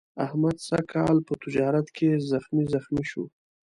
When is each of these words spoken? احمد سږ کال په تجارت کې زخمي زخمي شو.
احمد 0.25 0.57
سږ 0.67 0.83
کال 0.93 1.17
په 1.27 1.33
تجارت 1.43 1.87
کې 1.97 2.09
زخمي 2.31 2.65
زخمي 2.73 3.03
شو. 3.11 3.23